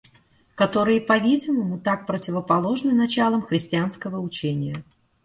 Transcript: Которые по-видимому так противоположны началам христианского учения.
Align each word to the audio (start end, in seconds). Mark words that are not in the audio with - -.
Которые 0.55 0.99
по-видимому 0.99 1.79
так 1.79 2.07
противоположны 2.07 2.91
началам 2.91 3.43
христианского 3.43 4.17
учения. 4.19 4.83